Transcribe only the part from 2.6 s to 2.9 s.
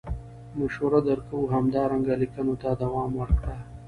ته